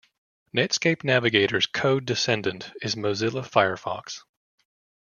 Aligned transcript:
Netscape 0.57 1.03
Navigator's 1.03 1.67
code 1.67 2.07
descendant 2.07 2.71
is 2.81 2.95
Mozilla 2.95 3.47
Firefox. 3.47 4.23